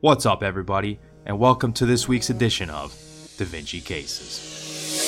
What's 0.00 0.26
up, 0.26 0.42
everybody, 0.42 1.00
and 1.24 1.38
welcome 1.38 1.72
to 1.72 1.86
this 1.86 2.06
week's 2.06 2.28
edition 2.28 2.68
of 2.68 2.92
Da 3.38 3.46
Vinci 3.46 3.80
Cases. 3.80 5.06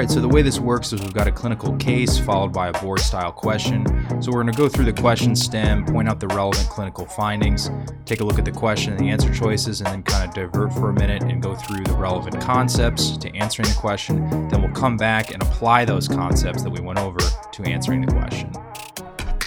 Right, 0.00 0.10
so 0.10 0.18
the 0.18 0.28
way 0.28 0.40
this 0.40 0.58
works 0.58 0.94
is 0.94 1.02
we've 1.02 1.12
got 1.12 1.26
a 1.26 1.30
clinical 1.30 1.76
case 1.76 2.18
followed 2.18 2.54
by 2.54 2.68
a 2.68 2.72
board 2.80 3.00
style 3.00 3.30
question. 3.30 3.84
So 4.22 4.32
we're 4.32 4.42
going 4.42 4.54
to 4.54 4.56
go 4.56 4.66
through 4.66 4.86
the 4.86 4.94
question 4.94 5.36
stem, 5.36 5.84
point 5.84 6.08
out 6.08 6.18
the 6.20 6.28
relevant 6.28 6.70
clinical 6.70 7.04
findings, 7.04 7.70
take 8.06 8.20
a 8.20 8.24
look 8.24 8.38
at 8.38 8.46
the 8.46 8.52
question 8.52 8.94
and 8.94 9.00
the 9.00 9.10
answer 9.10 9.30
choices, 9.32 9.82
and 9.82 9.88
then 9.88 10.02
kind 10.02 10.26
of 10.26 10.34
divert 10.34 10.72
for 10.72 10.88
a 10.88 10.94
minute 10.94 11.24
and 11.24 11.42
go 11.42 11.54
through 11.54 11.84
the 11.84 11.92
relevant 11.92 12.40
concepts 12.40 13.18
to 13.18 13.28
answering 13.36 13.68
the 13.68 13.74
question. 13.74 14.26
Then 14.48 14.62
we'll 14.62 14.72
come 14.72 14.96
back 14.96 15.34
and 15.34 15.42
apply 15.42 15.84
those 15.84 16.08
concepts 16.08 16.62
that 16.62 16.70
we 16.70 16.80
went 16.80 16.98
over 16.98 17.18
to 17.18 17.62
answering 17.64 18.00
the 18.00 18.10
question. 18.10 18.50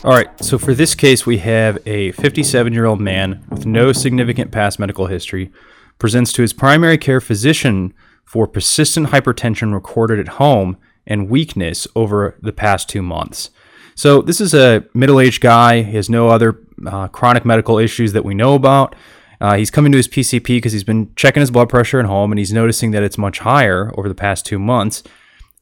All 0.03 0.11
right, 0.11 0.29
so 0.43 0.59
for 0.59 0.75
this 0.75 0.93
case, 0.93 1.25
we 1.25 1.39
have 1.39 1.79
a 1.87 2.11
57 2.11 2.71
year 2.73 2.85
old 2.85 3.01
man 3.01 3.43
with 3.49 3.65
no 3.65 3.91
significant 3.91 4.51
past 4.51 4.77
medical 4.77 5.07
history 5.07 5.51
presents 5.97 6.31
to 6.33 6.43
his 6.43 6.53
primary 6.53 6.99
care 6.99 7.21
physician 7.21 7.91
for 8.23 8.47
persistent 8.47 9.07
hypertension 9.07 9.73
recorded 9.73 10.19
at 10.19 10.39
home 10.39 10.77
and 11.05 11.29
weakness 11.29 11.87
over 11.95 12.37
the 12.41 12.53
past 12.53 12.89
two 12.89 13.01
months. 13.01 13.49
So, 13.95 14.21
this 14.21 14.41
is 14.41 14.53
a 14.53 14.85
middle 14.93 15.19
aged 15.19 15.41
guy. 15.41 15.83
He 15.83 15.95
has 15.95 16.09
no 16.09 16.29
other 16.29 16.59
uh, 16.85 17.07
chronic 17.09 17.45
medical 17.45 17.77
issues 17.77 18.13
that 18.13 18.25
we 18.25 18.33
know 18.33 18.55
about. 18.55 18.95
Uh, 19.39 19.55
he's 19.55 19.69
coming 19.69 19.91
to 19.91 19.97
his 19.97 20.07
PCP 20.07 20.45
because 20.47 20.71
he's 20.71 20.83
been 20.83 21.11
checking 21.15 21.41
his 21.41 21.51
blood 21.51 21.69
pressure 21.69 21.99
at 21.99 22.05
home 22.05 22.31
and 22.31 22.39
he's 22.39 22.53
noticing 22.53 22.91
that 22.91 23.03
it's 23.03 23.17
much 23.17 23.39
higher 23.39 23.91
over 23.97 24.07
the 24.07 24.15
past 24.15 24.45
two 24.45 24.57
months. 24.57 25.03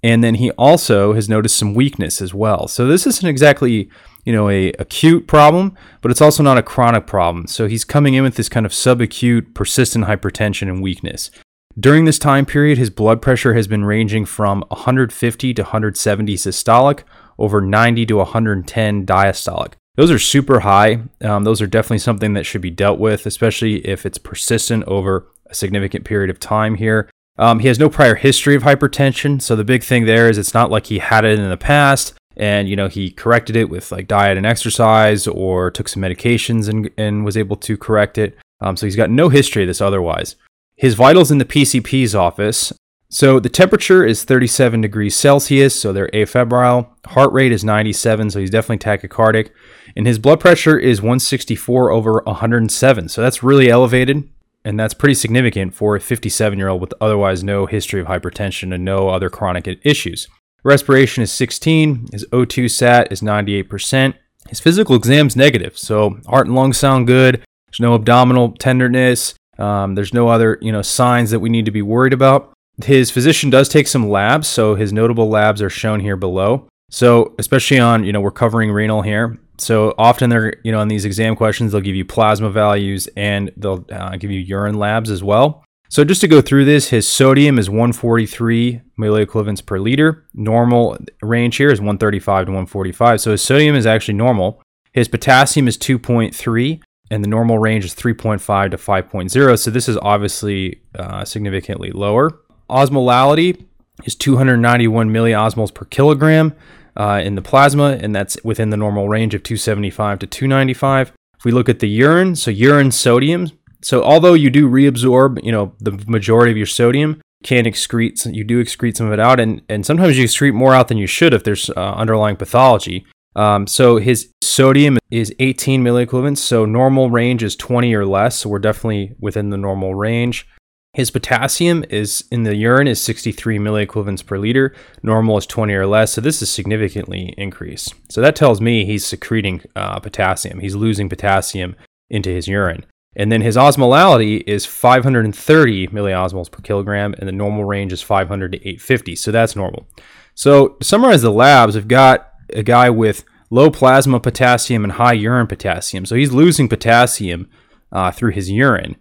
And 0.04 0.24
then 0.24 0.36
he 0.36 0.52
also 0.52 1.14
has 1.14 1.28
noticed 1.30 1.58
some 1.58 1.74
weakness 1.74 2.22
as 2.22 2.34
well. 2.34 2.68
So, 2.68 2.88
this 2.88 3.06
isn't 3.06 3.28
exactly 3.28 3.90
you 4.26 4.34
know 4.34 4.50
a 4.50 4.72
acute 4.74 5.28
problem 5.28 5.76
but 6.02 6.12
it's 6.12 6.22
also 6.22 6.44
not 6.44 6.58
a 6.58 6.62
chronic 6.62 7.08
problem 7.08 7.48
so 7.48 7.68
he's 7.68 7.84
coming 7.84 8.14
in 8.14 8.24
with 8.24 8.36
this 8.36 8.50
kind 8.50 8.66
of 8.66 8.72
subacute 8.72 9.54
persistent 9.54 10.06
hypertension 10.06 10.70
and 10.70 10.82
weakness 10.82 11.32
during 11.80 12.06
this 12.06 12.20
time 12.20 12.46
period, 12.46 12.78
his 12.78 12.90
blood 12.90 13.22
pressure 13.22 13.54
has 13.54 13.68
been 13.68 13.86
ranging 13.86 14.26
from 14.26 14.64
150 14.70 15.54
to 15.54 15.62
170 15.62 16.36
systolic, 16.36 17.04
over 17.40 17.62
90 17.62 18.06
to 18.08 18.18
110 18.18 19.06
diastolic. 19.06 19.74
Those 19.96 20.12
are 20.12 20.20
super 20.20 20.62
high. 20.62 21.04
Um, 21.22 21.44
those 21.44 21.62
are 21.62 21.68
definitely 21.68 22.00
something 22.00 22.34
that 22.34 22.46
should 22.46 22.62
be 22.62 22.72
dealt 22.72 23.00
with, 23.00 23.26
especially 23.26 23.86
if 23.88 24.06
it's 24.06 24.18
persistent 24.18 24.84
over 24.86 25.28
a 25.48 25.56
significant 25.56 26.06
period 26.06 26.30
of 26.30 26.40
time 26.40 26.76
here. 26.76 27.10
Um, 27.38 27.60
he 27.60 27.68
has 27.68 27.80
no 27.80 27.90
prior 27.90 28.16
history 28.16 28.56
of 28.56 28.64
hypertension, 28.64 29.42
so 29.42 29.56
the 29.56 29.64
big 29.64 29.84
thing 29.84 30.06
there 30.06 30.30
is 30.30 30.38
it's 30.38 30.54
not 30.54 30.70
like 30.70 30.88
he 30.88 31.00
had 31.00 31.26
it 31.26 31.40
in 31.40 31.50
the 31.50 31.58
past 31.58 32.14
and 32.38 32.70
you 32.70 32.76
know 32.76 32.88
he 32.88 33.12
corrected 33.12 33.56
it 33.56 33.70
with 33.70 33.92
like 33.92 34.08
diet 34.08 34.38
and 34.38 34.46
exercise 34.46 35.28
or 35.28 35.70
took 35.70 35.90
some 35.90 36.02
medications 36.02 36.70
and, 36.70 36.90
and 36.98 37.26
was 37.26 37.38
able 37.38 37.56
to 37.58 37.78
correct 37.78 38.18
it. 38.18 38.38
Um, 38.62 38.78
so 38.78 38.86
he's 38.86 38.96
got 38.96 39.10
no 39.10 39.30
history 39.30 39.64
of 39.64 39.68
this 39.68 39.82
otherwise. 39.82 40.36
His 40.82 40.96
vitals 40.96 41.30
in 41.30 41.38
the 41.38 41.46
PCP's 41.46 42.16
office. 42.16 42.74
So 43.08 43.40
the 43.40 43.50
temperature 43.50 44.04
is 44.04 44.24
37 44.24 44.82
degrees 44.82 45.16
Celsius, 45.16 45.80
so 45.80 45.94
they're 45.94 46.08
afebrile. 46.08 46.88
Heart 47.06 47.32
rate 47.34 47.52
is 47.52 47.64
97, 47.64 48.32
so 48.32 48.40
he's 48.40 48.50
definitely 48.50 48.80
tachycardic. 48.80 49.52
And 49.96 50.08
his 50.08 50.18
blood 50.18 50.40
pressure 50.40 50.80
is 50.80 51.00
164 51.00 51.92
over 51.92 52.24
107, 52.26 53.10
so 53.10 53.22
that's 53.22 53.44
really 53.44 53.70
elevated. 53.70 54.28
And 54.66 54.80
that's 54.80 54.96
pretty 54.96 55.14
significant 55.14 55.76
for 55.76 55.96
a 55.96 56.02
57 56.02 56.58
year 56.58 56.70
old 56.70 56.82
with 56.82 56.96
otherwise 57.00 57.44
no 57.44 57.68
history 57.68 58.02
of 58.02 58.08
hypertension 58.08 58.74
and 58.74 58.84
no 58.84 59.10
other 59.10 59.30
chronic 59.30 59.68
issues. 59.84 60.28
Respiration 60.64 61.22
is 61.22 61.32
16. 61.32 62.08
His 62.12 62.26
O2 62.32 62.72
sat 62.72 63.12
is 63.12 63.22
98%. 63.22 64.16
His 64.50 64.60
physical 64.60 64.96
exam's 64.96 65.36
negative, 65.36 65.78
so 65.78 66.20
heart 66.26 66.48
and 66.48 66.56
lungs 66.56 66.80
sound 66.80 67.06
good. 67.06 67.46
There's 67.68 67.80
no 67.80 67.94
abdominal 67.94 68.54
tenderness. 68.54 69.36
Um, 69.62 69.96
there's 69.96 70.14
no 70.14 70.28
other, 70.28 70.58
you 70.62 70.72
know, 70.72 70.82
signs 70.82 71.30
that 71.32 71.40
we 71.40 71.50
need 71.50 71.66
to 71.66 71.72
be 71.72 71.84
worried 71.84 72.14
about. 72.14 72.52
His 72.84 73.12
physician 73.12 73.50
does 73.50 73.70
take 73.70 73.88
some 73.88 74.10
labs, 74.10 74.48
so 74.48 74.76
his 74.76 74.92
notable 74.92 75.30
labs 75.30 75.62
are 75.62 75.70
shown 75.70 76.00
here 76.00 76.18
below. 76.18 76.68
So, 76.90 77.36
especially 77.38 77.80
on, 77.80 78.04
you 78.04 78.12
know, 78.12 78.22
we're 78.22 78.32
covering 78.32 78.72
renal 78.72 79.02
here. 79.02 79.40
So 79.58 79.94
often 79.98 80.30
they're, 80.30 80.56
you 80.64 80.72
know, 80.72 80.80
on 80.80 80.88
these 80.88 81.06
exam 81.06 81.36
questions, 81.36 81.72
they'll 81.72 81.82
give 81.82 81.96
you 81.96 82.04
plasma 82.04 82.50
values 82.50 83.08
and 83.16 83.52
they'll 83.56 83.86
uh, 83.92 84.18
give 84.18 84.32
you 84.32 84.40
urine 84.40 84.80
labs 84.80 85.12
as 85.12 85.24
well. 85.24 85.64
So 85.90 86.04
just 86.04 86.22
to 86.22 86.28
go 86.28 86.42
through 86.42 86.66
this, 86.66 86.90
his 86.90 87.08
sodium 87.08 87.60
is 87.60 87.70
143 87.70 88.82
milliequivalents 89.00 89.64
per 89.64 89.78
liter. 89.78 90.26
Normal 90.34 90.98
range 91.22 91.58
here 91.58 91.70
is 91.70 91.80
135 91.80 92.46
to 92.46 92.52
145. 92.52 93.22
So 93.22 93.32
his 93.32 93.42
sodium 93.42 93.76
is 93.76 93.86
actually 93.86 94.16
normal. 94.16 94.64
His 94.94 95.08
potassium 95.08 95.68
is 95.68 95.78
2.3 95.78 96.82
and 97.12 97.24
the 97.24 97.28
normal 97.28 97.60
range 97.60 97.84
is 97.84 97.94
3.5 97.94 98.72
to 98.72 98.78
5.0. 98.78 99.60
So 99.60 99.70
this 99.70 99.90
is 99.90 99.98
obviously 99.98 100.82
uh, 100.98 101.26
significantly 101.26 101.92
lower. 101.92 102.40
Osmolality 102.70 103.66
is 104.06 104.16
291 104.16 105.10
milliosmoles 105.10 105.74
per 105.74 105.86
kilogram 105.86 106.56
uh, 106.96 107.22
in 107.24 107.36
the 107.36 107.42
plasma, 107.42 107.98
and 108.02 108.16
that's 108.16 108.38
within 108.46 108.70
the 108.70 108.78
normal 108.78 109.10
range 109.10 109.34
of 109.34 109.44
275 109.44 110.20
to 110.20 110.28
295. 110.28 111.12
If 111.38 111.46
we 111.46 111.52
look 111.52 111.68
at 111.68 111.80
the 111.80 111.90
urine, 111.90 112.36
so 112.36 112.50
urine 112.50 112.92
sodium, 112.92 113.50
so 113.82 114.04
although 114.04 114.34
you 114.34 114.50
do 114.50 114.70
reabsorb, 114.70 115.44
you 115.44 115.52
know, 115.52 115.74
the 115.80 115.92
majority 116.08 116.52
of 116.52 116.58
your 116.58 116.68
sodium, 116.68 117.20
can 117.44 117.66
excrete, 117.66 118.34
you 118.34 118.44
do 118.44 118.64
excrete 118.64 118.96
some 118.96 119.08
of 119.08 119.14
it 119.14 119.20
out, 119.20 119.40
and, 119.40 119.62
and 119.68 119.86
sometimes 119.86 120.18
you 120.18 120.26
excrete 120.26 120.54
more 120.54 120.76
out 120.76 120.88
than 120.88 120.98
you 120.98 121.08
should 121.08 121.34
if 121.34 121.44
there's 121.44 121.70
uh, 121.72 121.94
underlying 121.94 122.36
pathology. 122.36 123.06
Um, 123.36 123.68
so 123.68 123.98
his 123.98 124.32
sodium 124.42 124.98
is 125.10 125.34
18 125.40 125.84
milliequivalents. 125.84 126.40
So 126.40 126.66
normal 126.66 127.10
range 127.10 127.44
is 127.44 127.56
20 127.56 127.94
or 127.94 128.06
less. 128.06 128.40
So 128.40 128.50
we're 128.50 128.60
definitely 128.60 129.16
within 129.20 129.50
the 129.50 129.58
normal 129.58 129.96
range. 129.96 130.48
His 130.94 131.10
potassium 131.10 131.86
is 131.90 132.26
in 132.32 132.44
the 132.44 132.54
urine 132.54 132.88
is 132.88 133.02
63 133.02 133.60
milliequivalents 133.60 134.26
per 134.26 134.38
liter. 134.38 134.76
Normal 135.02 135.38
is 135.38 135.46
20 135.46 135.74
or 135.74 135.88
less. 135.88 136.12
So 136.12 136.20
this 136.20 136.42
is 136.42 136.50
significantly 136.50 137.34
increased. 137.38 137.94
So 138.10 138.20
that 138.20 138.36
tells 138.36 138.60
me 138.60 138.84
he's 138.84 139.06
secreting 139.06 139.62
uh, 139.76 140.00
potassium. 140.02 140.60
He's 140.60 140.76
losing 140.76 141.08
potassium 141.08 141.78
into 142.10 142.30
his 142.30 142.50
urine. 142.50 142.86
And 143.16 143.32
then 143.32 143.42
his 143.42 143.56
osmolality 143.56 144.44
is 144.48 144.66
530 144.66 145.88
milliosmoles 145.88 146.52
per 146.52 146.62
kilogram, 146.62 147.14
and 147.18 147.28
the 147.28 147.34
normal 147.34 147.66
range 147.66 147.92
is 147.92 148.02
500 148.02 148.54
to 148.54 148.58
850. 148.58 149.16
So 149.16 149.32
that's 149.32 149.56
normal. 149.56 149.88
So 150.34 150.70
to 150.70 150.86
summarize 150.86 151.22
the 151.22 151.32
labs, 151.32 151.76
we've 151.76 151.88
got 151.88 152.31
a 152.54 152.64
guy 152.64 152.90
with 152.90 153.24
low 153.50 153.70
plasma 153.70 154.20
potassium 154.20 154.84
and 154.84 154.94
high 154.94 155.14
urine 155.14 155.48
potassium. 155.48 156.06
So 156.06 156.16
he's 156.16 156.32
losing 156.32 156.68
potassium 156.68 157.50
uh, 157.92 158.12
through 158.12 158.32
his 158.32 158.50
urine. 158.50 158.96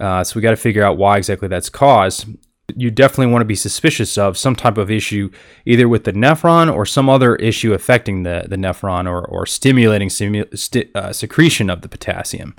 Uh, 0.00 0.24
so 0.24 0.36
we 0.36 0.42
got 0.42 0.50
to 0.50 0.56
figure 0.56 0.84
out 0.84 0.98
why 0.98 1.16
exactly 1.16 1.48
that's 1.48 1.68
caused. 1.68 2.26
You 2.74 2.90
definitely 2.90 3.32
want 3.32 3.42
to 3.42 3.46
be 3.46 3.54
suspicious 3.54 4.18
of 4.18 4.36
some 4.36 4.56
type 4.56 4.76
of 4.76 4.90
issue, 4.90 5.30
either 5.64 5.88
with 5.88 6.04
the 6.04 6.12
nephron 6.12 6.72
or 6.72 6.84
some 6.84 7.08
other 7.08 7.36
issue 7.36 7.72
affecting 7.72 8.22
the, 8.22 8.44
the 8.48 8.56
nephron 8.56 9.08
or, 9.08 9.24
or 9.24 9.46
stimulating 9.46 10.08
simu- 10.08 10.94
uh, 10.94 11.12
secretion 11.12 11.70
of 11.70 11.82
the 11.82 11.88
potassium. 11.88 12.54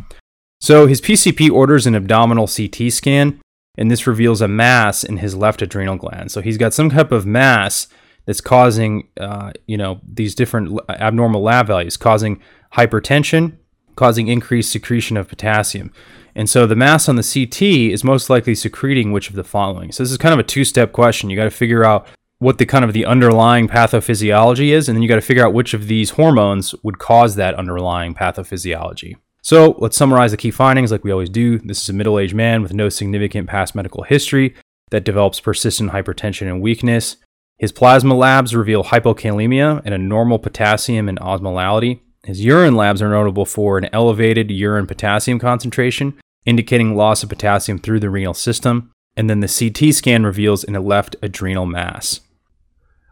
So 0.59 0.87
his 0.87 1.01
PCP 1.01 1.51
orders 1.51 1.85
an 1.85 1.95
abdominal 1.95 2.47
CT 2.47 2.91
scan, 2.91 3.39
and 3.77 3.91
this 3.91 4.07
reveals 4.07 4.41
a 4.41 4.47
mass 4.47 5.03
in 5.03 5.17
his 5.17 5.35
left 5.35 5.61
adrenal 5.61 5.97
gland. 5.97 6.31
So 6.31 6.41
he's 6.41 6.57
got 6.57 6.73
some 6.73 6.89
type 6.89 7.11
of 7.11 7.25
mass 7.25 7.87
that's 8.27 8.41
causing, 8.41 9.07
uh, 9.19 9.53
you 9.65 9.77
know, 9.77 9.99
these 10.05 10.35
different 10.35 10.79
abnormal 10.89 11.41
lab 11.41 11.65
values, 11.65 11.97
causing 11.97 12.39
hypertension, 12.73 13.57
causing 13.95 14.27
increased 14.27 14.71
secretion 14.71 15.17
of 15.17 15.27
potassium. 15.27 15.91
And 16.35 16.47
so 16.47 16.67
the 16.67 16.75
mass 16.75 17.09
on 17.09 17.15
the 17.15 17.23
CT 17.23 17.63
is 17.63 18.03
most 18.03 18.29
likely 18.29 18.53
secreting 18.53 19.11
which 19.11 19.29
of 19.29 19.35
the 19.35 19.43
following. 19.43 19.91
So 19.91 20.03
this 20.03 20.11
is 20.11 20.19
kind 20.19 20.33
of 20.33 20.39
a 20.39 20.43
two-step 20.43 20.91
question. 20.91 21.31
You 21.31 21.35
got 21.35 21.45
to 21.45 21.49
figure 21.49 21.83
out 21.83 22.07
what 22.39 22.59
the 22.59 22.65
kind 22.67 22.85
of 22.85 22.93
the 22.93 23.05
underlying 23.05 23.67
pathophysiology 23.67 24.69
is, 24.69 24.87
and 24.87 24.95
then 24.95 25.01
you 25.01 25.09
got 25.09 25.15
to 25.15 25.21
figure 25.21 25.43
out 25.43 25.53
which 25.53 25.73
of 25.73 25.87
these 25.87 26.11
hormones 26.11 26.75
would 26.83 26.99
cause 26.99 27.35
that 27.35 27.55
underlying 27.55 28.13
pathophysiology. 28.13 29.15
So 29.41 29.75
let's 29.79 29.97
summarize 29.97 30.31
the 30.31 30.37
key 30.37 30.51
findings 30.51 30.91
like 30.91 31.03
we 31.03 31.11
always 31.11 31.29
do. 31.29 31.57
This 31.59 31.81
is 31.81 31.89
a 31.89 31.93
middle 31.93 32.19
aged 32.19 32.35
man 32.35 32.61
with 32.61 32.73
no 32.73 32.89
significant 32.89 33.47
past 33.47 33.73
medical 33.73 34.03
history 34.03 34.53
that 34.91 35.05
develops 35.05 35.39
persistent 35.39 35.91
hypertension 35.91 36.47
and 36.47 36.61
weakness. 36.61 37.17
His 37.57 37.71
plasma 37.71 38.13
labs 38.13 38.55
reveal 38.55 38.83
hypokalemia 38.83 39.81
and 39.83 39.93
a 39.93 39.97
normal 39.97 40.37
potassium 40.37 41.09
and 41.09 41.19
osmolality. 41.19 42.01
His 42.23 42.45
urine 42.45 42.75
labs 42.75 43.01
are 43.01 43.09
notable 43.09 43.45
for 43.45 43.79
an 43.79 43.89
elevated 43.91 44.51
urine 44.51 44.85
potassium 44.85 45.39
concentration, 45.39 46.13
indicating 46.45 46.95
loss 46.95 47.23
of 47.23 47.29
potassium 47.29 47.79
through 47.79 47.99
the 47.99 48.11
renal 48.11 48.35
system. 48.35 48.91
And 49.15 49.27
then 49.27 49.39
the 49.39 49.47
CT 49.47 49.95
scan 49.95 50.23
reveals 50.23 50.63
in 50.63 50.75
a 50.75 50.79
left 50.79 51.15
adrenal 51.23 51.65
mass. 51.65 52.19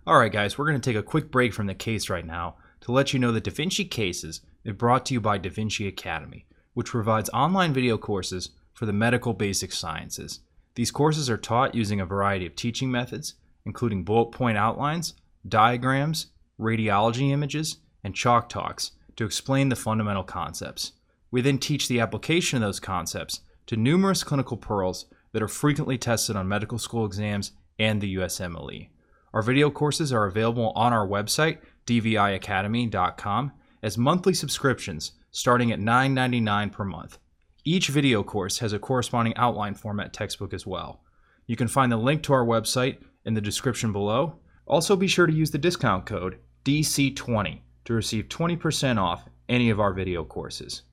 All 0.06 0.20
right, 0.20 0.32
guys, 0.32 0.56
we're 0.56 0.68
going 0.68 0.80
to 0.80 0.90
take 0.90 1.00
a 1.00 1.02
quick 1.02 1.32
break 1.32 1.52
from 1.52 1.66
the 1.66 1.74
case 1.74 2.08
right 2.08 2.26
now 2.26 2.58
to 2.82 2.92
let 2.92 3.14
you 3.14 3.20
know 3.20 3.32
that 3.32 3.46
Da 3.46 3.52
Vinci 3.52 3.86
Cases 3.86 4.42
is 4.64 4.74
brought 4.74 5.08
to 5.08 5.16
you 5.16 5.22
by 5.22 5.40
Da 5.40 5.50
Vinci 5.50 5.88
Academy, 5.88 6.46
which 6.76 6.92
provides 6.92 7.32
online 7.32 7.74
video 7.74 7.98
courses 7.98 8.52
for 8.74 8.86
the 8.86 8.94
medical 8.94 9.34
basic 9.34 9.72
sciences. 9.72 10.42
These 10.76 10.92
courses 10.92 11.32
are 11.32 11.38
taught 11.38 11.74
using 11.74 12.00
a 12.00 12.06
variety 12.06 12.46
of 12.46 12.56
teaching 12.56 12.92
methods 12.92 13.34
including 13.66 14.04
bullet 14.04 14.32
point 14.32 14.58
outlines, 14.58 15.14
diagrams, 15.48 16.28
radiology 16.60 17.32
images, 17.32 17.78
and 18.04 18.16
chalk 18.16 18.50
talks 18.50 18.92
to 19.16 19.26
explain 19.26 19.70
the 19.70 19.76
fundamental 19.76 20.24
concepts. 20.24 20.94
We 21.32 21.42
then 21.42 21.58
teach 21.58 21.88
the 21.88 22.00
application 22.00 22.58
of 22.58 22.68
those 22.68 22.80
concepts 22.80 23.42
to 23.68 23.76
numerous 23.76 24.24
clinical 24.24 24.58
pearls 24.58 25.06
that 25.32 25.42
are 25.42 25.48
frequently 25.48 25.98
tested 25.98 26.36
on 26.36 26.48
medical 26.48 26.78
school 26.78 27.06
exams 27.06 27.52
and 27.80 28.00
the 28.00 28.16
USMLE. 28.16 28.90
Our 29.34 29.42
video 29.42 29.70
courses 29.70 30.14
are 30.14 30.26
available 30.26 30.72
on 30.76 30.94
our 30.94 31.06
website, 31.06 31.58
dviacademy.com, 31.86 33.52
as 33.84 33.98
monthly 33.98 34.34
subscriptions 34.34 35.12
starting 35.32 35.72
at 35.74 35.80
$9.99 35.80 36.72
per 36.72 36.86
month. 36.86 37.18
Each 37.66 37.90
video 37.90 38.24
course 38.24 38.60
has 38.60 38.72
a 38.72 38.80
corresponding 38.80 39.36
outline 39.36 39.76
format 39.76 40.14
textbook 40.14 40.54
as 40.54 40.66
well. 40.66 41.02
You 41.46 41.58
can 41.58 41.68
find 41.68 41.92
the 41.92 41.98
link 41.98 42.24
to 42.24 42.34
our 42.34 42.46
website 42.46 43.00
in 43.25 43.33
the 43.33 43.42
description 43.42 43.92
below. 43.92 44.36
Also, 44.66 44.95
be 44.95 45.07
sure 45.07 45.27
to 45.27 45.33
use 45.33 45.51
the 45.51 45.57
discount 45.57 46.06
code 46.06 46.38
DC20 46.63 47.60
to 47.86 47.94
receive 47.94 48.25
20% 48.30 48.98
off 48.98 49.30
any 49.48 49.69
of 49.69 49.80
our 49.80 49.94
video 49.94 50.24
courses. 50.24 50.83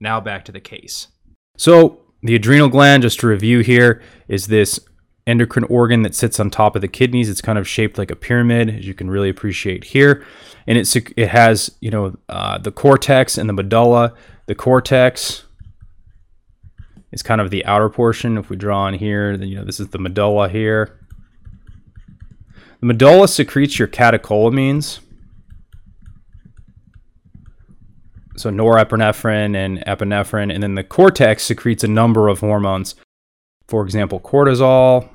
Now 0.00 0.20
back 0.20 0.44
to 0.46 0.52
the 0.52 0.60
case. 0.60 1.08
So, 1.56 2.00
the 2.22 2.34
adrenal 2.34 2.68
gland, 2.68 3.02
just 3.02 3.20
to 3.20 3.26
review 3.26 3.60
here, 3.60 4.02
is 4.28 4.46
this 4.46 4.78
endocrine 5.26 5.64
organ 5.64 6.02
that 6.02 6.14
sits 6.14 6.40
on 6.40 6.50
top 6.50 6.74
of 6.74 6.82
the 6.82 6.88
kidneys. 6.88 7.28
It's 7.28 7.40
kind 7.40 7.58
of 7.58 7.68
shaped 7.68 7.98
like 7.98 8.10
a 8.10 8.16
pyramid, 8.16 8.70
as 8.70 8.86
you 8.86 8.94
can 8.94 9.10
really 9.10 9.28
appreciate 9.28 9.84
here, 9.84 10.24
and 10.66 10.78
it's 10.78 10.94
it 10.96 11.28
has 11.28 11.76
you 11.80 11.90
know 11.90 12.16
uh, 12.28 12.58
the 12.58 12.72
cortex 12.72 13.38
and 13.38 13.48
the 13.48 13.52
medulla. 13.52 14.14
The 14.46 14.54
cortex 14.54 15.44
is 17.12 17.22
kind 17.22 17.40
of 17.40 17.50
the 17.50 17.64
outer 17.64 17.88
portion. 17.88 18.38
If 18.38 18.50
we 18.50 18.56
draw 18.56 18.82
on 18.82 18.94
here, 18.94 19.36
then 19.36 19.48
you 19.48 19.56
know 19.56 19.64
this 19.64 19.80
is 19.80 19.88
the 19.88 19.98
medulla 19.98 20.48
here. 20.48 20.98
The 22.82 22.86
medulla 22.86 23.28
secretes 23.28 23.78
your 23.78 23.88
catecholamines. 23.88 25.00
So 28.36 28.50
norepinephrine 28.50 29.56
and 29.56 29.78
epinephrine, 29.86 30.52
and 30.52 30.62
then 30.62 30.74
the 30.74 30.84
cortex 30.84 31.44
secretes 31.44 31.82
a 31.82 31.88
number 31.88 32.28
of 32.28 32.40
hormones 32.40 32.94
for 33.72 33.82
example, 33.82 34.20
cortisol, 34.20 35.08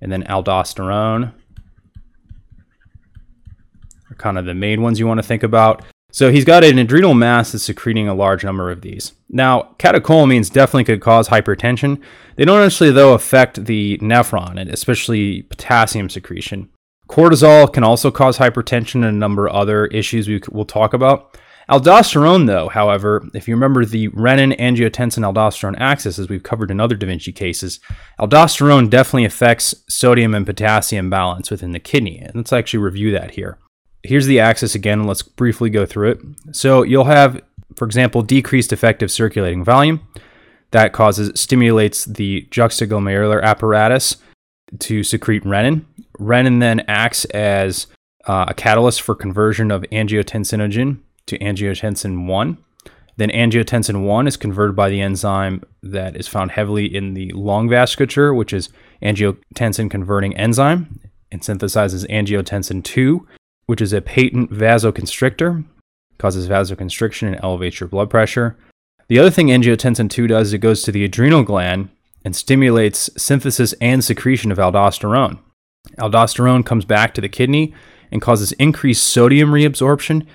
and 0.00 0.10
then 0.10 0.22
aldosterone 0.22 1.34
are 4.10 4.14
kind 4.16 4.38
of 4.38 4.46
the 4.46 4.54
main 4.54 4.80
ones 4.80 4.98
you 4.98 5.06
want 5.06 5.18
to 5.18 5.22
think 5.22 5.42
about. 5.42 5.84
So 6.14 6.30
he's 6.30 6.44
got 6.44 6.62
an 6.62 6.78
adrenal 6.78 7.12
mass 7.12 7.50
that's 7.50 7.64
secreting 7.64 8.06
a 8.06 8.14
large 8.14 8.44
number 8.44 8.70
of 8.70 8.82
these. 8.82 9.14
Now, 9.28 9.74
catecholamines 9.80 10.48
definitely 10.48 10.84
could 10.84 11.00
cause 11.00 11.28
hypertension. 11.28 12.00
They 12.36 12.44
don't 12.44 12.64
actually, 12.64 12.92
though, 12.92 13.14
affect 13.14 13.64
the 13.64 13.98
nephron, 13.98 14.60
and 14.60 14.70
especially 14.70 15.42
potassium 15.42 16.08
secretion. 16.08 16.68
Cortisol 17.08 17.72
can 17.72 17.82
also 17.82 18.12
cause 18.12 18.38
hypertension 18.38 18.94
and 18.94 19.06
a 19.06 19.10
number 19.10 19.48
of 19.48 19.56
other 19.56 19.86
issues 19.86 20.28
we 20.28 20.40
will 20.52 20.64
talk 20.64 20.94
about. 20.94 21.36
Aldosterone, 21.68 22.46
though, 22.46 22.68
however, 22.68 23.28
if 23.34 23.48
you 23.48 23.56
remember 23.56 23.84
the 23.84 24.08
renin 24.10 24.56
angiotensin 24.60 25.24
aldosterone 25.24 25.80
axis, 25.80 26.20
as 26.20 26.28
we've 26.28 26.44
covered 26.44 26.70
in 26.70 26.78
other 26.78 26.94
Da 26.94 27.08
Vinci 27.08 27.32
cases, 27.32 27.80
aldosterone 28.20 28.88
definitely 28.88 29.24
affects 29.24 29.74
sodium 29.88 30.32
and 30.32 30.46
potassium 30.46 31.10
balance 31.10 31.50
within 31.50 31.72
the 31.72 31.80
kidney. 31.80 32.20
And 32.20 32.36
let's 32.36 32.52
actually 32.52 32.84
review 32.84 33.10
that 33.10 33.32
here. 33.32 33.58
Here's 34.04 34.26
the 34.26 34.38
axis 34.38 34.74
again. 34.74 35.04
Let's 35.04 35.22
briefly 35.22 35.70
go 35.70 35.86
through 35.86 36.10
it. 36.10 36.20
So 36.52 36.82
you'll 36.82 37.04
have, 37.04 37.42
for 37.74 37.86
example, 37.86 38.20
decreased 38.22 38.72
effective 38.72 39.10
circulating 39.10 39.64
volume. 39.64 40.06
That 40.72 40.92
causes 40.92 41.40
stimulates 41.40 42.04
the 42.04 42.46
juxtaglomerular 42.50 43.42
apparatus 43.42 44.16
to 44.80 45.02
secrete 45.02 45.44
renin. 45.44 45.84
Renin 46.18 46.60
then 46.60 46.80
acts 46.86 47.24
as 47.26 47.86
uh, 48.26 48.46
a 48.48 48.54
catalyst 48.54 49.00
for 49.00 49.14
conversion 49.14 49.70
of 49.70 49.82
angiotensinogen 49.92 50.98
to 51.26 51.38
angiotensin 51.38 52.26
1. 52.26 52.58
Then 53.16 53.30
angiotensin 53.30 54.04
1 54.04 54.26
is 54.26 54.36
converted 54.36 54.76
by 54.76 54.90
the 54.90 55.00
enzyme 55.00 55.62
that 55.82 56.16
is 56.16 56.28
found 56.28 56.50
heavily 56.50 56.92
in 56.94 57.14
the 57.14 57.30
lung 57.32 57.68
vasculature, 57.68 58.36
which 58.36 58.52
is 58.52 58.68
angiotensin 59.02 59.90
converting 59.90 60.36
enzyme, 60.36 61.00
and 61.30 61.40
synthesizes 61.40 62.06
angiotensin 62.10 62.82
2, 62.82 63.26
which 63.66 63.80
is 63.80 63.92
a 63.92 64.00
patent 64.00 64.52
vasoconstrictor, 64.52 65.64
causes 66.18 66.48
vasoconstriction 66.48 67.28
and 67.28 67.40
elevates 67.42 67.80
your 67.80 67.88
blood 67.88 68.10
pressure. 68.10 68.56
The 69.08 69.18
other 69.18 69.30
thing 69.30 69.48
angiotensin 69.48 70.08
2 70.08 70.26
does 70.26 70.48
is 70.48 70.52
it 70.54 70.58
goes 70.58 70.82
to 70.82 70.92
the 70.92 71.04
adrenal 71.04 71.42
gland 71.42 71.90
and 72.24 72.34
stimulates 72.34 73.10
synthesis 73.16 73.74
and 73.80 74.02
secretion 74.02 74.50
of 74.50 74.58
aldosterone. 74.58 75.38
Aldosterone 75.98 76.64
comes 76.64 76.84
back 76.84 77.12
to 77.14 77.20
the 77.20 77.28
kidney 77.28 77.74
and 78.10 78.22
causes 78.22 78.52
increased 78.52 79.02
sodium 79.02 79.50
reabsorption 79.50 80.26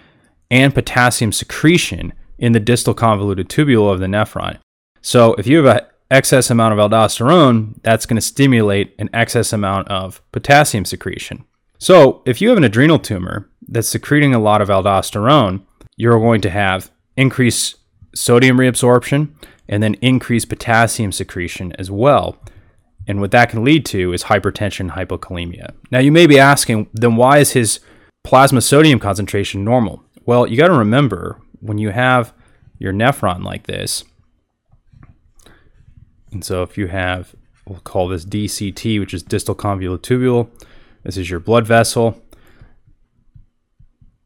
and 0.51 0.75
potassium 0.75 1.31
secretion 1.31 2.13
in 2.37 2.51
the 2.51 2.59
distal 2.59 2.93
convoluted 2.93 3.49
tubule 3.49 3.91
of 3.91 3.99
the 3.99 4.05
nephron. 4.05 4.57
So 5.01 5.33
if 5.35 5.47
you 5.47 5.63
have 5.63 5.77
an 5.77 5.85
excess 6.11 6.49
amount 6.49 6.77
of 6.77 6.91
aldosterone, 6.91 7.75
that's 7.83 8.05
going 8.05 8.15
to 8.15 8.21
stimulate 8.21 8.95
an 8.99 9.09
excess 9.13 9.53
amount 9.53 9.87
of 9.89 10.21
potassium 10.31 10.85
secretion. 10.85 11.45
So 11.79 12.21
if 12.25 12.41
you 12.41 12.49
have 12.49 12.57
an 12.57 12.63
adrenal 12.63 12.99
tumor 12.99 13.49
that's 13.67 13.87
secreting 13.87 14.35
a 14.35 14.39
lot 14.39 14.61
of 14.61 14.67
aldosterone, 14.67 15.63
you're 15.95 16.19
going 16.19 16.41
to 16.41 16.49
have 16.49 16.91
increased 17.15 17.77
sodium 18.13 18.57
reabsorption 18.57 19.29
and 19.67 19.81
then 19.81 19.95
increased 19.95 20.49
potassium 20.49 21.11
secretion 21.11 21.71
as 21.73 21.89
well. 21.89 22.37
And 23.07 23.21
what 23.21 23.31
that 23.31 23.49
can 23.49 23.63
lead 23.63 23.85
to 23.87 24.13
is 24.13 24.25
hypertension, 24.25 24.91
hypokalemia. 24.91 25.73
Now 25.89 25.99
you 25.99 26.11
may 26.11 26.27
be 26.27 26.37
asking, 26.37 26.89
then 26.93 27.15
why 27.15 27.37
is 27.37 27.51
his 27.51 27.79
plasma 28.23 28.61
sodium 28.61 28.99
concentration 28.99 29.63
normal? 29.63 30.03
Well, 30.25 30.47
you 30.47 30.57
got 30.57 30.67
to 30.67 30.73
remember 30.77 31.39
when 31.61 31.77
you 31.77 31.89
have 31.89 32.33
your 32.77 32.93
nephron 32.93 33.43
like 33.43 33.67
this, 33.67 34.03
and 36.31 36.45
so 36.45 36.61
if 36.61 36.77
you 36.77 36.87
have, 36.87 37.35
we'll 37.65 37.79
call 37.79 38.07
this 38.07 38.25
DCT, 38.25 38.99
which 38.99 39.13
is 39.13 39.23
distal 39.23 39.55
convoluted 39.55 40.03
tubule, 40.03 40.49
this 41.09 41.17
is 41.17 41.31
your 41.31 41.39
blood 41.39 41.65
vessel. 41.65 42.21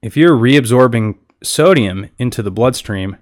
If 0.02 0.18
you're 0.18 0.36
reabsorbing 0.36 1.18
sodium 1.42 2.10
into 2.18 2.44
the 2.44 2.52
bloodstream, 2.52 3.16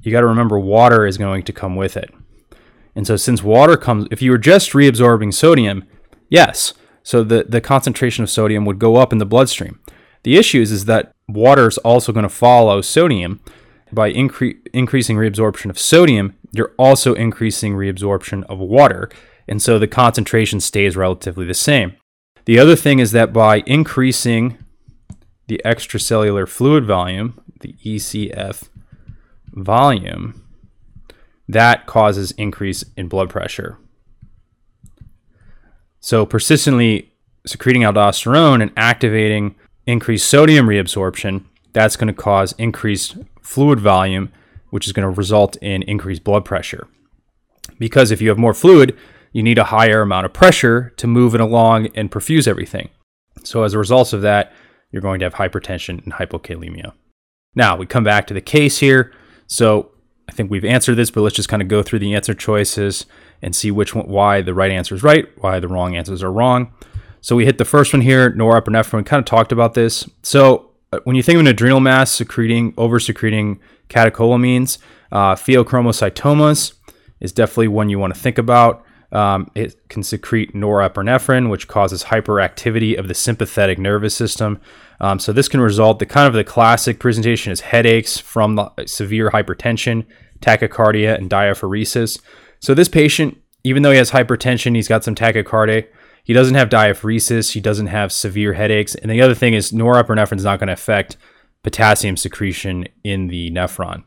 you 0.00 0.12
got 0.12 0.20
to 0.20 0.28
remember 0.28 0.60
water 0.60 1.04
is 1.04 1.18
going 1.18 1.42
to 1.42 1.52
come 1.52 1.74
with 1.74 1.96
it. 1.96 2.14
And 2.94 3.04
so, 3.04 3.16
since 3.16 3.42
water 3.42 3.76
comes, 3.76 4.06
if 4.12 4.22
you 4.22 4.30
were 4.30 4.38
just 4.38 4.74
reabsorbing 4.74 5.34
sodium, 5.34 5.88
yes, 6.28 6.72
so 7.02 7.24
the, 7.24 7.46
the 7.48 7.60
concentration 7.60 8.22
of 8.22 8.30
sodium 8.30 8.64
would 8.64 8.78
go 8.78 8.94
up 8.94 9.12
in 9.12 9.18
the 9.18 9.26
bloodstream. 9.26 9.80
The 10.22 10.36
issue 10.36 10.60
is, 10.60 10.70
is 10.70 10.84
that 10.84 11.10
water 11.26 11.66
is 11.66 11.78
also 11.78 12.12
going 12.12 12.22
to 12.22 12.28
follow 12.28 12.80
sodium. 12.80 13.40
By 13.90 14.12
incre- 14.12 14.56
increasing 14.72 15.16
reabsorption 15.16 15.68
of 15.68 15.80
sodium, 15.80 16.36
you're 16.52 16.74
also 16.78 17.14
increasing 17.14 17.74
reabsorption 17.74 18.44
of 18.44 18.60
water. 18.60 19.10
And 19.48 19.60
so 19.60 19.80
the 19.80 19.88
concentration 19.88 20.60
stays 20.60 20.96
relatively 20.96 21.44
the 21.44 21.54
same. 21.54 21.96
The 22.48 22.58
other 22.58 22.76
thing 22.76 22.98
is 22.98 23.10
that 23.12 23.30
by 23.30 23.62
increasing 23.66 24.56
the 25.48 25.60
extracellular 25.66 26.48
fluid 26.48 26.86
volume, 26.86 27.38
the 27.60 27.74
ECF 27.84 28.70
volume, 29.52 30.42
that 31.46 31.84
causes 31.84 32.30
increase 32.38 32.86
in 32.96 33.06
blood 33.06 33.28
pressure. 33.28 33.76
So 36.00 36.24
persistently 36.24 37.12
secreting 37.46 37.82
aldosterone 37.82 38.62
and 38.62 38.72
activating 38.78 39.54
increased 39.86 40.26
sodium 40.26 40.68
reabsorption, 40.68 41.44
that's 41.74 41.96
going 41.96 42.08
to 42.08 42.14
cause 42.14 42.54
increased 42.56 43.18
fluid 43.42 43.78
volume, 43.78 44.32
which 44.70 44.86
is 44.86 44.94
going 44.94 45.04
to 45.04 45.14
result 45.14 45.56
in 45.56 45.82
increased 45.82 46.24
blood 46.24 46.46
pressure. 46.46 46.88
Because 47.78 48.10
if 48.10 48.22
you 48.22 48.30
have 48.30 48.38
more 48.38 48.54
fluid, 48.54 48.96
you 49.38 49.44
need 49.44 49.56
a 49.56 49.62
higher 49.62 50.02
amount 50.02 50.26
of 50.26 50.32
pressure 50.32 50.92
to 50.96 51.06
move 51.06 51.32
it 51.32 51.40
along 51.40 51.86
and 51.94 52.10
perfuse 52.10 52.48
everything. 52.48 52.88
So, 53.44 53.62
as 53.62 53.72
a 53.72 53.78
result 53.78 54.12
of 54.12 54.22
that, 54.22 54.52
you're 54.90 55.00
going 55.00 55.20
to 55.20 55.26
have 55.26 55.34
hypertension 55.34 56.02
and 56.02 56.12
hypokalemia. 56.12 56.92
Now, 57.54 57.76
we 57.76 57.86
come 57.86 58.02
back 58.02 58.26
to 58.26 58.34
the 58.34 58.40
case 58.40 58.78
here. 58.78 59.12
So, 59.46 59.92
I 60.28 60.32
think 60.32 60.50
we've 60.50 60.64
answered 60.64 60.96
this, 60.96 61.12
but 61.12 61.20
let's 61.20 61.36
just 61.36 61.48
kind 61.48 61.62
of 61.62 61.68
go 61.68 61.84
through 61.84 62.00
the 62.00 62.16
answer 62.16 62.34
choices 62.34 63.06
and 63.40 63.54
see 63.54 63.70
which 63.70 63.94
one, 63.94 64.08
why 64.08 64.42
the 64.42 64.54
right 64.54 64.72
answer 64.72 64.96
is 64.96 65.04
right, 65.04 65.28
why 65.40 65.60
the 65.60 65.68
wrong 65.68 65.94
answers 65.94 66.24
are 66.24 66.32
wrong. 66.32 66.72
So 67.20 67.36
we 67.36 67.44
hit 67.44 67.58
the 67.58 67.64
first 67.64 67.92
one 67.92 68.02
here, 68.02 68.32
norepinephrine. 68.32 68.98
We 68.98 69.04
kind 69.04 69.20
of 69.20 69.24
talked 69.24 69.52
about 69.52 69.74
this. 69.74 70.04
So 70.24 70.72
uh, 70.92 70.98
when 71.04 71.14
you 71.14 71.22
think 71.22 71.36
of 71.36 71.42
an 71.42 71.46
adrenal 71.46 71.78
mass 71.78 72.10
secreting, 72.10 72.74
over 72.76 72.98
secreting 72.98 73.60
catecholamines, 73.88 74.78
uh, 75.12 75.36
pheochromocytomas 75.36 76.72
is 77.20 77.30
definitely 77.30 77.68
one 77.68 77.88
you 77.88 78.00
want 78.00 78.12
to 78.12 78.20
think 78.20 78.36
about. 78.36 78.84
Um, 79.10 79.50
it 79.54 79.88
can 79.88 80.02
secrete 80.02 80.54
norepinephrine, 80.54 81.48
which 81.48 81.66
causes 81.66 82.04
hyperactivity 82.04 82.98
of 82.98 83.08
the 83.08 83.14
sympathetic 83.14 83.78
nervous 83.78 84.14
system. 84.14 84.60
Um, 85.00 85.18
so 85.18 85.32
this 85.32 85.48
can 85.48 85.60
result. 85.60 85.98
The 85.98 86.06
kind 86.06 86.26
of 86.26 86.34
the 86.34 86.44
classic 86.44 86.98
presentation 86.98 87.52
is 87.52 87.60
headaches 87.60 88.18
from 88.18 88.56
the 88.56 88.70
severe 88.86 89.30
hypertension, 89.30 90.04
tachycardia, 90.40 91.16
and 91.16 91.30
diaphoresis. 91.30 92.20
So 92.60 92.74
this 92.74 92.88
patient, 92.88 93.38
even 93.64 93.82
though 93.82 93.92
he 93.92 93.98
has 93.98 94.10
hypertension, 94.10 94.74
he's 94.74 94.88
got 94.88 95.04
some 95.04 95.14
tachycardia 95.14 95.86
he 96.28 96.34
doesn't 96.34 96.56
have 96.56 96.68
diaphoresis, 96.68 97.52
he 97.52 97.60
doesn't 97.60 97.86
have 97.86 98.12
severe 98.12 98.52
headaches. 98.52 98.94
And 98.94 99.10
the 99.10 99.22
other 99.22 99.34
thing 99.34 99.54
is 99.54 99.72
norepinephrine 99.72 100.36
is 100.36 100.44
not 100.44 100.58
going 100.58 100.66
to 100.66 100.74
affect 100.74 101.16
potassium 101.62 102.18
secretion 102.18 102.86
in 103.02 103.28
the 103.28 103.50
nephron. 103.50 104.04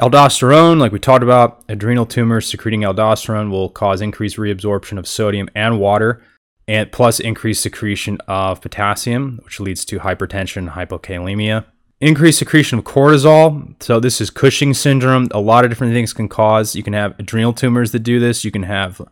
Aldosterone, 0.00 0.78
like 0.78 0.92
we 0.92 1.00
talked 1.00 1.24
about, 1.24 1.64
adrenal 1.68 2.06
tumors 2.06 2.46
secreting 2.48 2.82
aldosterone 2.82 3.50
will 3.50 3.68
cause 3.68 4.00
increased 4.00 4.36
reabsorption 4.36 4.96
of 4.96 5.08
sodium 5.08 5.48
and 5.56 5.80
water, 5.80 6.22
and 6.68 6.92
plus 6.92 7.18
increased 7.18 7.62
secretion 7.62 8.18
of 8.28 8.60
potassium, 8.60 9.40
which 9.42 9.58
leads 9.58 9.84
to 9.86 9.98
hypertension 9.98 10.70
hypokalemia. 10.70 11.64
Increased 12.00 12.38
secretion 12.38 12.78
of 12.78 12.84
cortisol. 12.84 13.74
So 13.82 13.98
this 13.98 14.20
is 14.20 14.30
Cushing 14.30 14.72
syndrome. 14.72 15.26
A 15.32 15.40
lot 15.40 15.64
of 15.64 15.70
different 15.70 15.92
things 15.94 16.12
can 16.12 16.28
cause. 16.28 16.76
You 16.76 16.84
can 16.84 16.92
have 16.92 17.18
adrenal 17.18 17.52
tumors 17.52 17.90
that 17.90 18.00
do 18.00 18.20
this. 18.20 18.44
You 18.44 18.52
can 18.52 18.62
have 18.62 19.02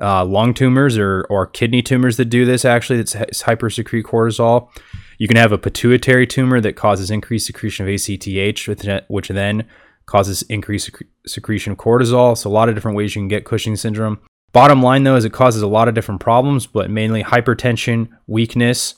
uh, 0.00 0.24
lung 0.24 0.54
tumors 0.54 0.98
or, 0.98 1.24
or 1.30 1.46
kidney 1.46 1.82
tumors 1.82 2.16
that 2.16 2.24
do 2.24 2.44
this. 2.44 2.64
Actually, 2.64 2.96
that's 2.96 3.14
hypersecrete 3.14 4.02
cortisol. 4.02 4.70
You 5.18 5.28
can 5.28 5.36
have 5.36 5.52
a 5.52 5.58
pituitary 5.58 6.26
tumor 6.26 6.60
that 6.60 6.74
causes 6.74 7.12
increased 7.12 7.46
secretion 7.46 7.86
of 7.86 7.94
ACTH, 7.94 9.06
which 9.06 9.28
then 9.28 9.68
causes 10.06 10.42
increased 10.42 10.90
secretion 11.26 11.72
of 11.72 11.78
cortisol. 11.78 12.36
So 12.36 12.50
a 12.50 12.52
lot 12.52 12.68
of 12.68 12.74
different 12.74 12.96
ways 12.96 13.14
you 13.14 13.20
can 13.20 13.28
get 13.28 13.44
Cushing 13.44 13.76
syndrome. 13.76 14.20
Bottom 14.52 14.82
line 14.82 15.04
though 15.04 15.16
is 15.16 15.24
it 15.24 15.32
causes 15.32 15.62
a 15.62 15.66
lot 15.66 15.88
of 15.88 15.94
different 15.94 16.20
problems, 16.20 16.66
but 16.66 16.90
mainly 16.90 17.22
hypertension, 17.22 18.08
weakness, 18.26 18.94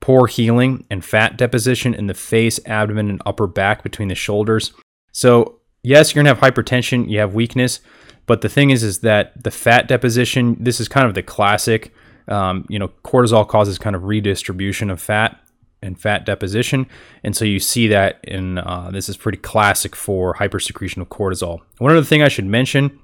poor 0.00 0.26
healing, 0.26 0.84
and 0.90 1.04
fat 1.04 1.36
deposition 1.36 1.94
in 1.94 2.06
the 2.06 2.14
face, 2.14 2.58
abdomen, 2.66 3.08
and 3.08 3.22
upper 3.24 3.46
back 3.46 3.82
between 3.82 4.08
the 4.08 4.14
shoulders. 4.14 4.72
So 5.12 5.60
yes, 5.82 6.14
you're 6.14 6.24
gonna 6.24 6.34
have 6.34 6.54
hypertension, 6.54 7.08
you 7.08 7.20
have 7.20 7.34
weakness, 7.34 7.80
but 8.26 8.40
the 8.40 8.48
thing 8.48 8.70
is, 8.70 8.82
is 8.82 9.00
that 9.00 9.40
the 9.42 9.50
fat 9.50 9.86
deposition. 9.88 10.56
This 10.58 10.80
is 10.80 10.88
kind 10.88 11.06
of 11.06 11.14
the 11.14 11.22
classic. 11.22 11.94
Um, 12.28 12.66
you 12.68 12.78
know, 12.78 12.88
cortisol 13.04 13.46
causes 13.46 13.78
kind 13.78 13.94
of 13.94 14.04
redistribution 14.04 14.90
of 14.90 15.00
fat 15.00 15.40
and 15.82 16.00
fat 16.00 16.24
deposition. 16.24 16.86
And 17.22 17.36
so 17.36 17.44
you 17.44 17.58
see 17.58 17.88
that 17.88 18.20
in 18.24 18.58
uh, 18.58 18.90
this 18.92 19.08
is 19.08 19.16
pretty 19.16 19.38
classic 19.38 19.94
for 19.94 20.34
hypersecretion 20.34 21.00
of 21.02 21.08
cortisol. 21.08 21.60
One 21.78 21.92
other 21.92 22.04
thing 22.04 22.22
I 22.22 22.28
should 22.28 22.46
mention 22.46 22.98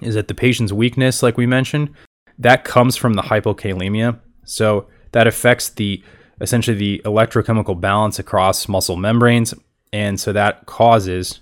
is 0.00 0.14
that 0.14 0.28
the 0.28 0.34
patient's 0.34 0.72
weakness, 0.72 1.22
like 1.22 1.36
we 1.36 1.46
mentioned, 1.46 1.90
that 2.38 2.64
comes 2.64 2.96
from 2.96 3.14
the 3.14 3.22
hypokalemia. 3.22 4.18
So 4.44 4.88
that 5.12 5.26
affects 5.26 5.70
the 5.70 6.02
essentially 6.40 6.76
the 6.76 7.02
electrochemical 7.04 7.80
balance 7.80 8.18
across 8.18 8.68
muscle 8.68 8.96
membranes. 8.96 9.54
And 9.92 10.18
so 10.18 10.32
that 10.32 10.66
causes 10.66 11.40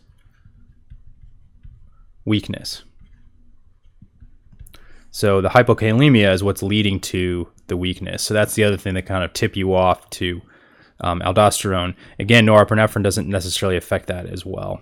weakness. 2.25 2.85
So 5.11 5.41
the 5.41 5.49
hypokalemia 5.51 6.33
is 6.33 6.43
what's 6.43 6.63
leading 6.63 7.01
to 7.01 7.49
the 7.67 7.77
weakness. 7.77 8.23
So 8.23 8.35
that's 8.35 8.55
the 8.55 8.65
other 8.65 8.77
thing 8.77 8.95
that 8.95 9.07
kind 9.07 9.25
of 9.25 9.33
tip 9.33 9.57
you 9.57 9.75
off 9.75 10.09
to 10.11 10.41
um, 11.03 11.21
aldosterone. 11.21 11.95
Again, 12.19 12.47
norepinephrine 12.47 13.03
doesn't 13.03 13.29
necessarily 13.29 13.77
affect 13.77 14.07
that 14.07 14.27
as 14.27 14.47
well. 14.47 14.81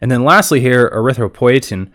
And 0.00 0.10
then 0.10 0.24
lastly, 0.24 0.60
here, 0.60 0.90
erythropoietin 0.90 1.90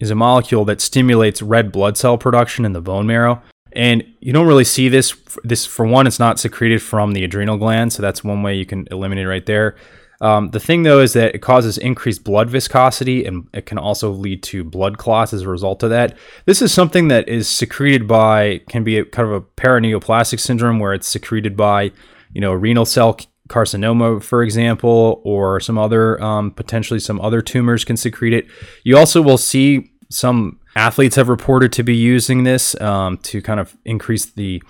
is 0.00 0.10
a 0.10 0.14
molecule 0.14 0.64
that 0.64 0.80
stimulates 0.80 1.42
red 1.42 1.70
blood 1.70 1.96
cell 1.96 2.16
production 2.16 2.64
in 2.64 2.72
the 2.72 2.80
bone 2.80 3.06
marrow. 3.06 3.42
And 3.72 4.04
you 4.20 4.32
don't 4.32 4.46
really 4.46 4.64
see 4.64 4.88
this. 4.88 5.14
This, 5.44 5.64
for 5.64 5.86
one, 5.86 6.06
it's 6.06 6.18
not 6.18 6.40
secreted 6.40 6.82
from 6.82 7.12
the 7.12 7.22
adrenal 7.22 7.56
gland, 7.56 7.92
so 7.92 8.02
that's 8.02 8.24
one 8.24 8.42
way 8.42 8.56
you 8.56 8.66
can 8.66 8.88
eliminate 8.90 9.28
right 9.28 9.46
there. 9.46 9.76
Um, 10.22 10.50
the 10.50 10.60
thing 10.60 10.82
though 10.82 11.00
is 11.00 11.14
that 11.14 11.34
it 11.34 11.38
causes 11.38 11.78
increased 11.78 12.24
blood 12.24 12.50
viscosity 12.50 13.24
and 13.24 13.48
it 13.54 13.64
can 13.64 13.78
also 13.78 14.10
lead 14.10 14.42
to 14.44 14.62
blood 14.62 14.98
clots 14.98 15.32
as 15.32 15.42
a 15.42 15.48
result 15.48 15.82
of 15.82 15.90
that. 15.90 16.16
This 16.44 16.60
is 16.60 16.74
something 16.74 17.08
that 17.08 17.26
is 17.26 17.48
secreted 17.48 18.06
by, 18.06 18.60
can 18.68 18.84
be 18.84 18.98
a, 18.98 19.04
kind 19.06 19.26
of 19.26 19.34
a 19.34 19.40
paraneoplastic 19.40 20.38
syndrome 20.38 20.78
where 20.78 20.92
it's 20.92 21.08
secreted 21.08 21.56
by 21.56 21.92
you 22.32 22.40
know, 22.40 22.52
renal 22.52 22.84
cell 22.84 23.18
carcinoma, 23.48 24.22
for 24.22 24.42
example, 24.42 25.20
or 25.24 25.60
some 25.60 25.76
other 25.76 26.22
um, 26.22 26.52
potentially 26.52 27.00
some 27.00 27.20
other 27.20 27.42
tumors 27.42 27.84
can 27.84 27.96
secrete 27.96 28.32
it. 28.32 28.46
You 28.84 28.96
also 28.96 29.20
will 29.20 29.38
see 29.38 29.92
some 30.10 30.60
athletes 30.76 31.16
have 31.16 31.28
reported 31.28 31.72
to 31.72 31.82
be 31.82 31.94
using 31.94 32.44
this 32.44 32.80
um, 32.80 33.18
to 33.18 33.42
kind 33.42 33.60
of 33.60 33.76
increase 33.84 34.26
the 34.26 34.62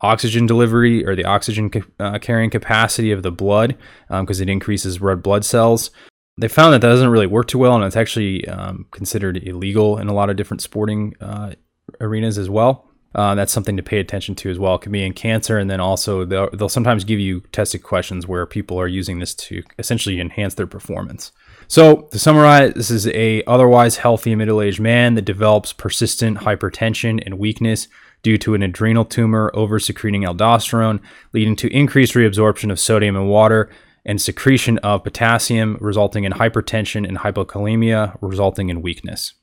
oxygen 0.00 0.46
delivery 0.46 1.04
or 1.06 1.14
the 1.16 1.24
oxygen 1.24 1.70
uh, 1.98 2.18
carrying 2.18 2.50
capacity 2.50 3.10
of 3.10 3.22
the 3.22 3.32
blood 3.32 3.76
because 4.08 4.40
um, 4.40 4.42
it 4.42 4.50
increases 4.50 5.00
red 5.00 5.22
blood 5.22 5.44
cells. 5.44 5.90
They 6.36 6.48
found 6.48 6.74
that 6.74 6.80
that 6.80 6.88
doesn't 6.88 7.08
really 7.08 7.28
work 7.28 7.46
too 7.46 7.58
well, 7.58 7.76
and 7.76 7.84
it's 7.84 7.96
actually 7.96 8.46
um, 8.48 8.86
considered 8.90 9.36
illegal 9.46 9.98
in 9.98 10.08
a 10.08 10.12
lot 10.12 10.30
of 10.30 10.36
different 10.36 10.60
sporting 10.60 11.14
uh, 11.20 11.52
arenas 12.00 12.38
as 12.38 12.50
well. 12.50 12.90
Uh, 13.14 13.34
that's 13.34 13.52
something 13.52 13.76
to 13.76 13.82
pay 13.82 14.00
attention 14.00 14.34
to 14.34 14.50
as 14.50 14.58
well. 14.58 14.74
It 14.74 14.82
can 14.82 14.92
be 14.92 15.04
in 15.04 15.12
cancer, 15.12 15.58
and 15.58 15.70
then 15.70 15.80
also 15.80 16.24
they'll, 16.24 16.50
they'll 16.50 16.68
sometimes 16.68 17.04
give 17.04 17.20
you 17.20 17.42
tested 17.52 17.82
questions 17.82 18.26
where 18.26 18.44
people 18.44 18.78
are 18.80 18.88
using 18.88 19.20
this 19.20 19.34
to 19.34 19.62
essentially 19.78 20.20
enhance 20.20 20.54
their 20.54 20.66
performance. 20.66 21.30
So 21.68 22.02
to 22.10 22.18
summarize, 22.18 22.74
this 22.74 22.90
is 22.90 23.06
a 23.08 23.42
otherwise 23.44 23.98
healthy 23.98 24.34
middle-aged 24.34 24.80
man 24.80 25.14
that 25.14 25.24
develops 25.24 25.72
persistent 25.72 26.38
hypertension 26.38 27.22
and 27.24 27.38
weakness 27.38 27.88
due 28.22 28.38
to 28.38 28.54
an 28.54 28.62
adrenal 28.62 29.04
tumor 29.04 29.50
over-secreting 29.54 30.22
aldosterone, 30.22 31.00
leading 31.32 31.56
to 31.56 31.72
increased 31.72 32.14
reabsorption 32.14 32.70
of 32.72 32.80
sodium 32.80 33.16
and 33.16 33.28
water 33.28 33.70
and 34.04 34.20
secretion 34.20 34.78
of 34.78 35.04
potassium, 35.04 35.78
resulting 35.80 36.24
in 36.24 36.32
hypertension 36.32 37.06
and 37.08 37.18
hypokalemia, 37.18 38.18
resulting 38.20 38.68
in 38.68 38.82
weakness. 38.82 39.34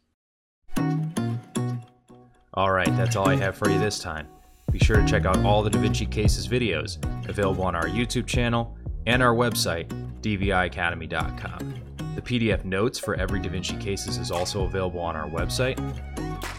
Alright, 2.57 2.93
that's 2.97 3.15
all 3.15 3.29
I 3.29 3.37
have 3.37 3.55
for 3.55 3.69
you 3.69 3.79
this 3.79 3.99
time. 3.99 4.27
Be 4.73 4.79
sure 4.79 4.97
to 4.97 5.07
check 5.07 5.25
out 5.25 5.37
all 5.45 5.63
the 5.63 5.69
Da 5.69 5.79
Vinci 5.79 6.05
Cases 6.05 6.49
videos 6.49 6.97
available 7.29 7.63
on 7.63 7.75
our 7.75 7.85
YouTube 7.85 8.27
channel 8.27 8.75
and 9.07 9.23
our 9.23 9.33
website, 9.33 9.87
dviacademy.com. 10.21 11.73
The 12.15 12.21
PDF 12.21 12.65
notes 12.65 12.99
for 12.99 13.15
every 13.15 13.39
Da 13.39 13.47
Vinci 13.47 13.77
Cases 13.77 14.17
is 14.17 14.31
also 14.31 14.65
available 14.65 14.99
on 14.99 15.15
our 15.15 15.29
website. 15.29 15.79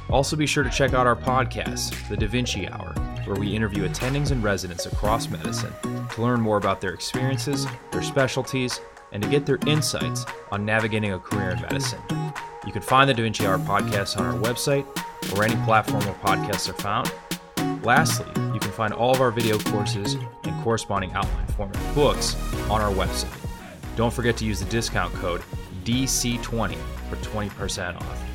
Also, 0.08 0.34
be 0.34 0.46
sure 0.46 0.64
to 0.64 0.70
check 0.70 0.94
out 0.94 1.06
our 1.06 1.14
podcast, 1.14 2.08
The 2.08 2.16
Da 2.16 2.26
Vinci 2.26 2.66
Hour, 2.68 2.94
where 3.26 3.36
we 3.36 3.54
interview 3.54 3.86
attendings 3.86 4.30
and 4.30 4.42
residents 4.42 4.86
across 4.86 5.28
medicine 5.28 5.74
to 5.82 6.22
learn 6.22 6.40
more 6.40 6.56
about 6.56 6.80
their 6.80 6.94
experiences, 6.94 7.66
their 7.90 8.02
specialties, 8.02 8.80
and 9.12 9.22
to 9.22 9.28
get 9.28 9.44
their 9.44 9.58
insights 9.66 10.24
on 10.50 10.64
navigating 10.64 11.12
a 11.12 11.18
career 11.18 11.50
in 11.50 11.60
medicine. 11.60 12.00
You 12.66 12.72
can 12.72 12.80
find 12.80 13.10
the 13.10 13.14
Da 13.14 13.24
Vinci 13.24 13.46
Hour 13.46 13.58
podcast 13.58 14.18
on 14.18 14.24
our 14.24 14.40
website 14.40 14.86
or 15.34 15.44
any 15.44 15.56
platform 15.64 16.04
where 16.04 16.14
podcasts 16.14 16.68
are 16.68 16.74
found. 16.74 17.12
Lastly, 17.84 18.26
you 18.54 18.60
can 18.60 18.70
find 18.70 18.92
all 18.92 19.12
of 19.14 19.20
our 19.20 19.30
video 19.30 19.58
courses 19.58 20.14
and 20.14 20.64
corresponding 20.64 21.12
outline 21.12 21.46
format 21.48 21.94
books 21.94 22.36
on 22.70 22.80
our 22.80 22.92
website. 22.92 23.36
Don't 23.96 24.12
forget 24.12 24.36
to 24.38 24.44
use 24.44 24.60
the 24.60 24.70
discount 24.70 25.12
code 25.14 25.42
DC20 25.84 26.76
for 27.08 27.16
20% 27.16 27.96
off. 27.96 28.31